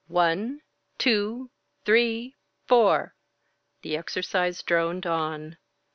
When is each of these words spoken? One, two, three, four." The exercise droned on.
One, 0.07 0.61
two, 0.97 1.51
three, 1.85 2.35
four." 2.65 3.13
The 3.83 3.95
exercise 3.97 4.63
droned 4.63 5.05
on. 5.05 5.57